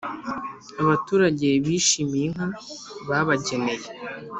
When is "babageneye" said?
3.07-3.85